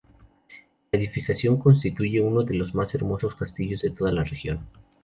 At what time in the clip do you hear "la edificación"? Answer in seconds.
0.91-1.59